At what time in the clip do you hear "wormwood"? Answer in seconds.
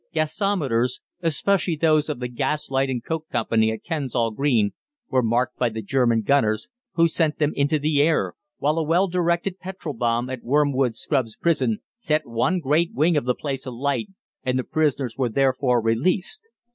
10.43-10.95